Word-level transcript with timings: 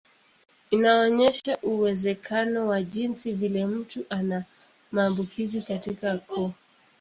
Inaonyesha 0.71 1.57
uwezekano 1.63 2.67
wa 2.67 2.81
jinsi 2.83 3.33
vile 3.33 3.65
mtu 3.65 4.05
ana 4.09 4.45
maambukizi 4.91 5.61
katika 5.61 6.17
koo. 6.17 6.51